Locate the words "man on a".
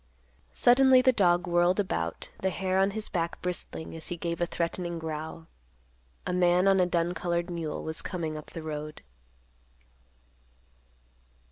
6.33-6.87